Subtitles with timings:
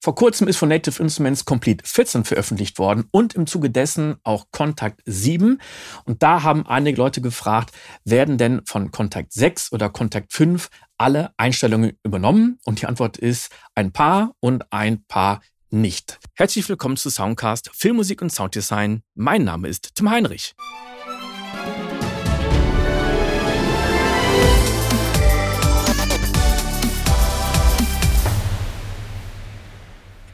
[0.00, 4.46] Vor kurzem ist von Native Instruments Complete 14 veröffentlicht worden und im Zuge dessen auch
[4.52, 5.60] Contact 7.
[6.04, 7.72] Und da haben einige Leute gefragt,
[8.04, 12.60] werden denn von Contact 6 oder Contact 5 alle Einstellungen übernommen?
[12.64, 15.40] Und die Antwort ist ein paar und ein paar
[15.70, 16.20] nicht.
[16.34, 19.02] Herzlich willkommen zu Soundcast Filmmusik und Sounddesign.
[19.16, 20.54] Mein Name ist Tim Heinrich.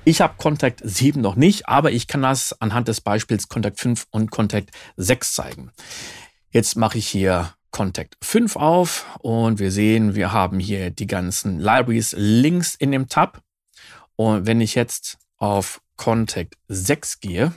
[0.06, 4.06] Ich habe Contact 7 noch nicht, aber ich kann das anhand des Beispiels Contact 5
[4.10, 5.70] und Contact 6 zeigen.
[6.50, 11.58] Jetzt mache ich hier Contact 5 auf und wir sehen, wir haben hier die ganzen
[11.58, 13.40] Libraries links in dem Tab.
[14.16, 17.54] Und wenn ich jetzt auf Contact 6 gehe,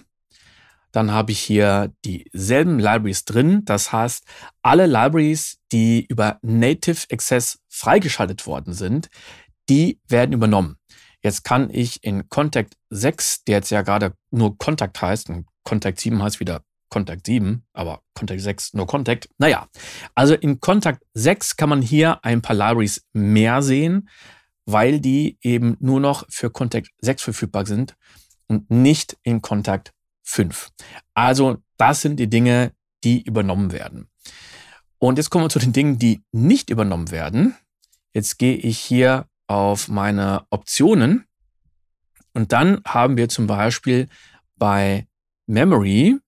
[0.94, 3.66] dann habe ich hier dieselben Libraries drin.
[3.66, 4.24] Das heißt,
[4.62, 9.10] alle Libraries, die über Native Access freigeschaltet worden sind,
[9.70, 10.78] die werden übernommen.
[11.24, 16.00] Jetzt kann ich in Contact 6, der jetzt ja gerade nur Contact heißt, und Contact
[16.00, 19.30] 7 heißt wieder Contact 7, aber Contact 6 nur Contact.
[19.38, 19.68] Naja,
[20.16, 24.10] also in Contact 6 kann man hier ein paar Libraries mehr sehen,
[24.66, 27.96] weil die eben nur noch für Contact 6 verfügbar sind
[28.48, 30.72] und nicht in Contact 5.
[31.14, 34.10] Also das sind die Dinge, die übernommen werden.
[35.00, 37.56] Und jetzt kommen wir zu den Dingen, die nicht übernommen werden.
[38.14, 41.26] Jetzt gehe ich hier auf meine Optionen.
[42.34, 44.08] Und dann haben wir zum Beispiel
[44.58, 45.08] bei
[45.48, 46.20] Memory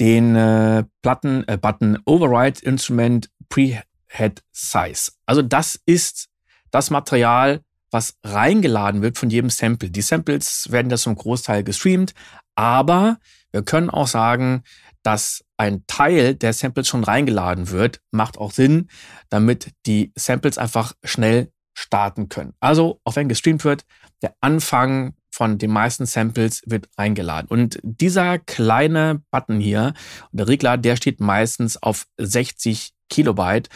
[0.00, 5.12] den äh, Platten, äh, Button Override Instrument Prehead Size.
[5.26, 6.28] Also das ist
[6.70, 9.90] das Material, was reingeladen wird von jedem Sample.
[9.90, 12.14] Die Samples werden das zum Großteil gestreamt,
[12.54, 13.18] aber
[13.50, 14.62] wir können auch sagen,
[15.02, 18.88] dass ein Teil der Samples schon reingeladen wird, macht auch Sinn,
[19.30, 22.54] damit die Samples einfach schnell starten können.
[22.60, 23.84] Also, auch wenn gestreamt wird,
[24.22, 27.46] der Anfang von den meisten Samples wird eingeladen.
[27.48, 29.94] Und dieser kleine Button hier,
[30.32, 33.68] der Regler, der steht meistens auf 60 Kilobyte.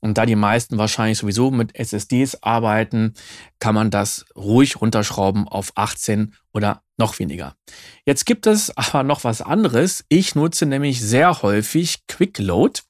[0.00, 3.14] Und da die meisten wahrscheinlich sowieso mit SSDs arbeiten,
[3.60, 7.56] kann man das ruhig runterschrauben auf 18 oder noch weniger.
[8.04, 10.04] Jetzt gibt es aber noch was anderes.
[10.08, 12.80] Ich nutze nämlich sehr häufig Quick Load.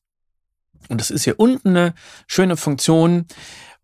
[0.88, 1.94] Und das ist hier unten eine
[2.26, 3.26] schöne Funktion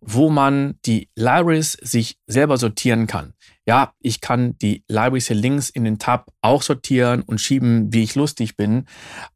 [0.05, 3.35] wo man die Libraries sich selber sortieren kann.
[3.65, 8.03] Ja, ich kann die Libraries hier links in den Tab auch sortieren und schieben, wie
[8.03, 8.87] ich lustig bin,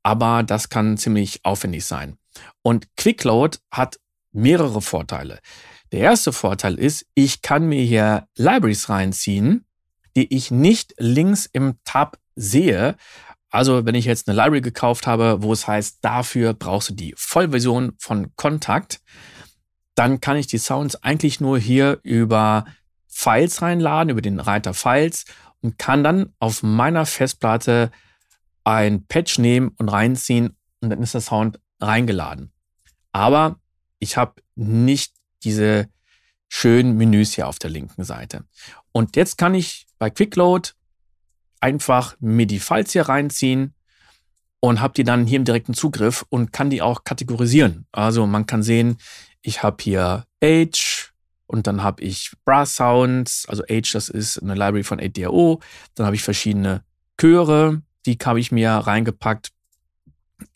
[0.03, 2.19] aber das kann ziemlich aufwendig sein.
[2.63, 3.99] Und QuickLoad hat
[4.33, 5.39] mehrere Vorteile.
[5.93, 9.65] Der erste Vorteil ist, ich kann mir hier Libraries reinziehen,
[10.17, 12.97] die ich nicht links im Tab sehe.
[13.51, 17.15] Also wenn ich jetzt eine Library gekauft habe, wo es heißt, dafür brauchst du die
[17.17, 19.01] Vollversion von Kontakt,
[19.97, 22.67] dann kann ich die Sounds eigentlich nur hier über
[23.09, 25.25] Files reinladen, über den Reiter Files
[25.63, 27.91] und kann dann auf meiner Festplatte
[28.63, 32.53] ein Patch nehmen und reinziehen und dann ist der Sound reingeladen.
[33.13, 33.59] Aber
[33.99, 35.89] ich habe nicht diese
[36.49, 38.45] schönen Menüs hier auf der linken Seite.
[38.93, 40.75] Und jetzt kann ich bei QuickLoad
[41.61, 43.75] einfach mir die Files hier reinziehen
[44.61, 47.87] und habe die dann hier im direkten Zugriff und kann die auch kategorisieren.
[47.93, 48.99] Also man kann sehen,
[49.47, 51.13] ich habe hier Age
[51.47, 55.63] und dann habe ich Brass Sounds, also Age, das ist eine Library von 8DAO.
[55.95, 56.83] Dann habe ich verschiedene
[57.17, 59.53] Chöre, die habe ich mir reingepackt.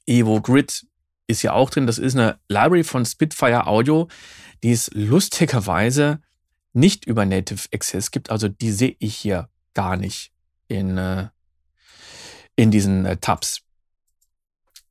[0.07, 0.85] Evo Grid
[1.29, 1.87] ist ja auch drin.
[1.87, 4.09] Das ist eine Library von Spitfire Audio,
[4.65, 6.21] die es lustigerweise
[6.73, 8.31] nicht über Native Access gibt.
[8.31, 10.33] Also die sehe ich hier gar nicht
[10.67, 11.29] in, äh,
[12.57, 13.63] in diesen äh, Tabs.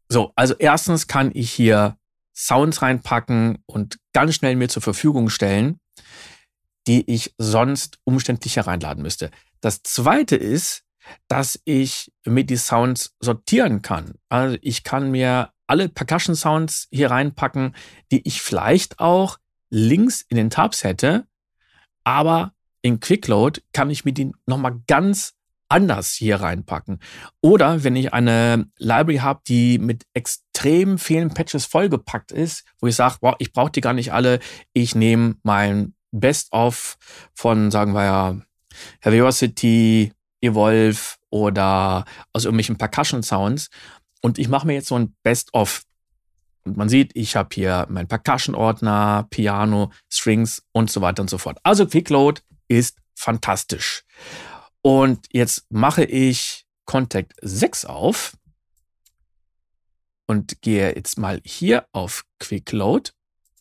[0.08, 1.99] So, also erstens kann ich hier
[2.40, 5.80] Sounds reinpacken und ganz schnell mir zur Verfügung stellen,
[6.88, 9.30] die ich sonst umständlich hereinladen müsste.
[9.60, 10.84] Das zweite ist,
[11.28, 14.14] dass ich mit die Sounds sortieren kann.
[14.30, 17.76] Also ich kann mir alle Percussion Sounds hier reinpacken,
[18.12, 19.38] die ich vielleicht auch
[19.70, 21.28] links in den Tabs hätte,
[22.06, 25.34] aber in QuickLoad kann ich mir die nochmal ganz
[25.70, 27.00] anders hier reinpacken.
[27.42, 32.96] Oder wenn ich eine Library habe, die mit extrem vielen Patches vollgepackt ist, wo ich
[32.96, 34.40] sage, wow, ich brauche die gar nicht alle,
[34.74, 36.98] ich nehme mein Best-of
[37.34, 38.42] von, sagen wir ja,
[39.02, 40.12] Heaviosity,
[40.42, 41.00] Evolve
[41.30, 43.70] oder aus irgendwelchen Percussion-Sounds
[44.22, 45.84] und ich mache mir jetzt so ein Best-of.
[46.64, 51.38] Und man sieht, ich habe hier meinen Percussion-Ordner, Piano, Strings und so weiter und so
[51.38, 51.58] fort.
[51.64, 54.04] Also Quickload ist fantastisch.
[54.82, 58.38] Und jetzt mache ich Contact 6 auf
[60.26, 63.12] und gehe jetzt mal hier auf Quick Load.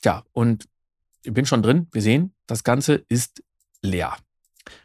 [0.04, 0.68] Ja, und
[1.22, 1.88] ich bin schon drin.
[1.92, 3.42] Wir sehen, das Ganze ist
[3.82, 4.16] leer.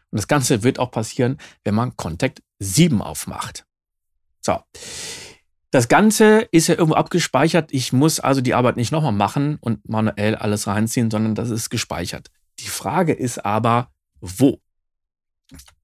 [0.10, 3.66] Und das Ganze wird auch passieren, wenn man Contact 7 aufmacht.
[4.42, 4.60] So.
[5.72, 7.74] Das Ganze ist ja irgendwo abgespeichert.
[7.74, 11.70] Ich muss also die Arbeit nicht nochmal machen und manuell alles reinziehen, sondern das ist
[11.70, 12.30] gespeichert.
[12.60, 13.92] Die Frage ist aber,
[14.22, 14.62] wo?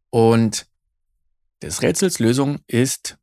[0.10, 0.68] Und
[1.62, 3.18] des Rätsels Lösung ist,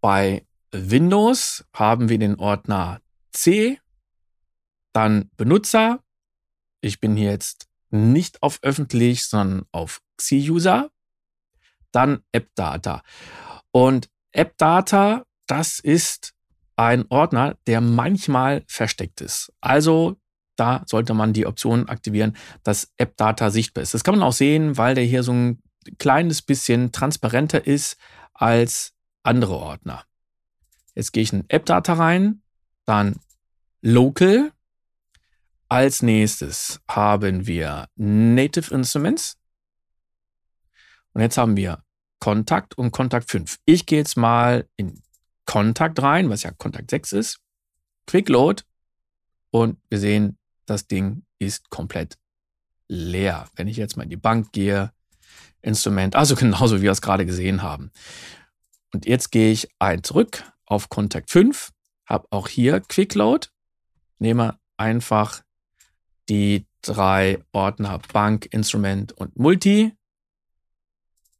[0.00, 3.00] bei Windows haben wir den Ordner
[3.32, 3.80] C,
[4.92, 6.02] dann Benutzer.
[6.80, 10.90] Ich bin hier jetzt nicht auf öffentlich, sondern auf Xi-User.
[11.92, 13.02] Dann AppData.
[13.72, 16.34] Und AppData, das ist
[16.76, 19.52] ein Ordner, der manchmal versteckt ist.
[19.60, 20.16] Also
[20.56, 23.94] da sollte man die Option aktivieren, dass AppData sichtbar ist.
[23.94, 25.62] Das kann man auch sehen, weil der hier so ein
[25.98, 27.96] kleines bisschen transparenter ist
[28.34, 30.04] als andere Ordner.
[30.94, 32.42] Jetzt gehe ich in AppData rein,
[32.84, 33.16] dann
[33.82, 34.52] Local.
[35.68, 39.36] Als nächstes haben wir Native Instruments.
[41.12, 41.82] Und jetzt haben wir
[42.20, 43.58] Kontakt und Kontakt 5.
[43.64, 45.02] Ich gehe jetzt mal in
[45.44, 47.38] Kontakt rein, was ja Kontakt 6 ist.
[48.06, 48.62] Quick Load.
[49.50, 52.18] Und wir sehen, das Ding ist komplett
[52.88, 53.48] leer.
[53.54, 54.92] Wenn ich jetzt mal in die Bank gehe,
[55.62, 57.90] Instrument, also genauso wie wir es gerade gesehen haben.
[58.92, 61.72] Und jetzt gehe ich ein zurück auf Kontakt 5,
[62.06, 63.48] habe auch hier Quick Load,
[64.18, 65.42] nehme einfach
[66.28, 69.92] die drei Ordner Bank, Instrument und Multi,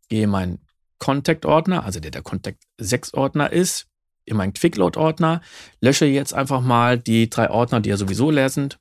[0.08, 0.58] gehe meinen
[0.99, 3.87] Contact-Ordner, also der der Contact 6-Ordner ist,
[4.25, 5.40] in meinen Quick-Load-Ordner,
[5.81, 8.78] lösche jetzt einfach mal die drei Ordner, die ja sowieso leer sind,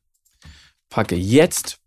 [0.89, 1.79] packe jetzt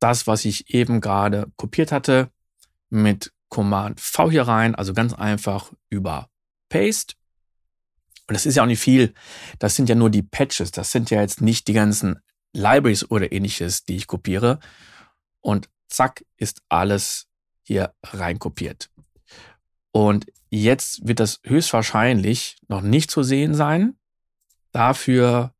[0.00, 2.30] das, was ich eben gerade kopiert hatte,
[2.90, 6.28] mit Command V hier rein, also ganz einfach über
[6.68, 7.14] Paste.
[8.26, 9.14] Und das ist ja auch nicht viel.
[9.58, 10.70] Das sind ja nur die Patches.
[10.72, 12.20] Das sind ja jetzt nicht die ganzen
[12.52, 14.60] Libraries oder ähnliches, die ich kopiere.
[15.40, 17.28] Und zack, ist alles
[17.62, 18.90] hier rein kopiert.
[19.92, 23.96] Und jetzt wird das höchstwahrscheinlich noch nicht zu sehen sein.
[24.72, 25.53] Dafür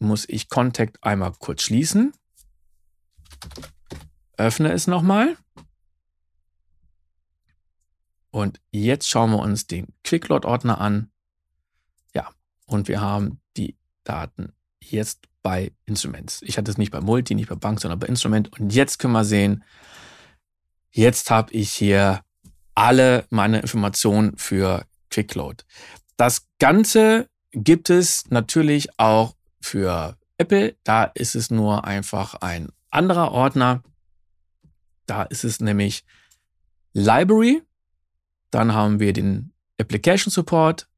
[0.00, 2.12] muss ich Contact einmal kurz schließen.
[4.36, 5.36] Öffne es nochmal.
[8.30, 11.10] Und jetzt schauen wir uns den Quickload-Ordner an.
[12.14, 12.30] Ja,
[12.66, 16.42] und wir haben die Daten jetzt bei Instruments.
[16.42, 18.52] Ich hatte es nicht bei Multi, nicht bei Bank, sondern bei Instrument.
[18.58, 19.64] Und jetzt können wir sehen,
[20.90, 22.22] jetzt habe ich hier
[22.74, 25.64] alle meine Informationen für Quickload.
[26.16, 30.76] Das Ganze gibt es natürlich auch für Apple.
[30.84, 33.82] Da ist es nur einfach ein anderer Ordner.
[35.06, 36.04] Da ist es nämlich
[36.92, 37.62] Library.
[38.50, 40.88] Dann haben wir den Application Support,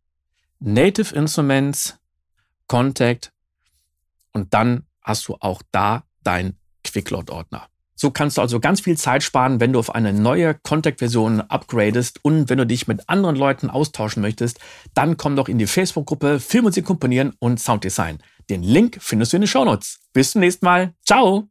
[0.59, 1.99] Native Instruments,
[2.67, 3.33] Contact
[4.33, 7.69] und dann hast du auch da dein Quickload-Ordner.
[7.95, 12.19] So kannst du also ganz viel Zeit sparen, wenn du auf eine neue Contact-Version upgradest
[12.25, 14.59] und wenn du dich mit anderen Leuten austauschen möchtest,
[14.95, 18.19] dann komm doch in die Facebook-Gruppe Filmmusik komponieren und Sounddesign.
[18.53, 19.99] Den Link findest du in den Shownotes.
[20.13, 20.93] Bis zum nächsten Mal.
[21.07, 21.49] Ciao!